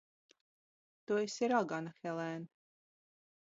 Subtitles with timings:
[1.11, 2.49] Tu esi ragana, Helēn!